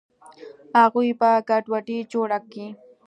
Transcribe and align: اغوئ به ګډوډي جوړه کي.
اغوئ 0.83 1.09
به 1.19 1.29
ګډوډي 1.49 1.97
جوړه 2.11 2.39
کي. 2.51 2.65